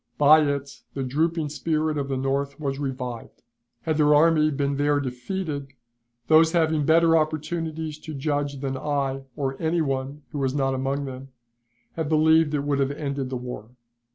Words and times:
By 0.17 0.39
it 0.41 0.81
the 0.95 1.03
drooping 1.03 1.49
spirit 1.49 1.95
of 1.95 2.07
the 2.07 2.17
North 2.17 2.59
was 2.59 2.79
revived. 2.79 3.43
Had 3.83 3.97
their 3.97 4.15
army 4.15 4.49
been 4.49 4.77
there 4.77 4.99
defeated, 4.99 5.73
those 6.25 6.53
having 6.53 6.85
better 6.87 7.15
opportunities 7.15 7.99
to 7.99 8.15
judge 8.15 8.61
than 8.61 8.75
I 8.77 9.25
or 9.35 9.61
any 9.61 9.81
one 9.81 10.23
who 10.31 10.39
was 10.39 10.55
not 10.55 10.73
among 10.73 11.05
them, 11.05 11.27
have 11.97 12.09
believed 12.09 12.55
it 12.55 12.63
would 12.63 12.79
have 12.79 12.89
ended 12.93 13.29
the 13.29 13.37
war. 13.37 13.69